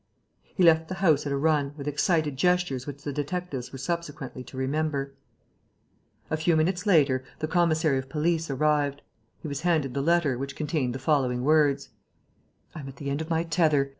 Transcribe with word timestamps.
He 0.55 0.63
left 0.63 0.87
the 0.87 0.95
house 0.95 1.27
at 1.27 1.31
a 1.31 1.37
run, 1.37 1.75
with 1.77 1.87
excited 1.87 2.35
gestures 2.35 2.87
which 2.87 3.03
the 3.03 3.13
detectives 3.13 3.71
were 3.71 3.77
subsequently 3.77 4.43
to 4.45 4.57
remember. 4.57 5.13
A 6.31 6.37
few 6.37 6.55
minutes 6.55 6.87
later, 6.87 7.23
the 7.37 7.47
commissary 7.47 7.99
of 7.99 8.09
police 8.09 8.49
arrived. 8.49 9.03
He 9.43 9.47
was 9.47 9.61
handed 9.61 9.93
the 9.93 10.01
letter, 10.01 10.39
which 10.39 10.55
contained 10.55 10.95
the 10.95 10.97
following 10.97 11.43
words: 11.43 11.89
"I 12.73 12.79
am 12.79 12.87
at 12.87 12.95
the 12.95 13.11
end 13.11 13.21
of 13.21 13.29
my 13.29 13.43
tether. 13.43 13.89